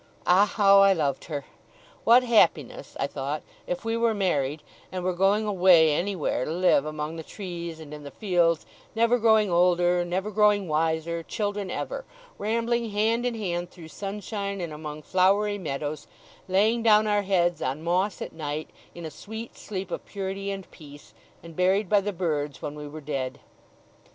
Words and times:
Ah, 0.25 0.47
how 0.47 0.79
I 0.79 0.93
loved 0.93 1.25
her! 1.25 1.45
What 2.05 2.23
happiness 2.23 2.97
(I 2.99 3.05
thought) 3.05 3.43
if 3.67 3.85
we 3.85 3.95
were 3.95 4.15
married, 4.15 4.63
and 4.91 5.03
were 5.03 5.13
going 5.13 5.45
away 5.45 5.93
anywhere 5.93 6.43
to 6.43 6.51
live 6.51 6.87
among 6.87 7.17
the 7.17 7.21
trees 7.21 7.79
and 7.79 7.93
in 7.93 8.01
the 8.01 8.09
fields, 8.09 8.65
never 8.95 9.19
growing 9.19 9.51
older, 9.51 10.03
never 10.03 10.31
growing 10.31 10.67
wiser, 10.67 11.21
children 11.21 11.69
ever, 11.69 12.03
rambling 12.39 12.89
hand 12.89 13.27
in 13.27 13.35
hand 13.35 13.69
through 13.69 13.89
sunshine 13.89 14.59
and 14.59 14.73
among 14.73 15.03
flowery 15.03 15.59
meadows, 15.59 16.07
laying 16.47 16.81
down 16.81 17.05
our 17.05 17.21
heads 17.21 17.61
on 17.61 17.83
moss 17.83 18.23
at 18.23 18.33
night, 18.33 18.71
in 18.95 19.05
a 19.05 19.11
sweet 19.11 19.55
sleep 19.55 19.91
of 19.91 20.03
purity 20.07 20.49
and 20.49 20.71
peace, 20.71 21.13
and 21.43 21.55
buried 21.55 21.87
by 21.87 22.01
the 22.01 22.11
birds 22.11 22.59
when 22.59 22.73
we 22.73 22.87
were 22.87 23.01
dead! 23.01 23.39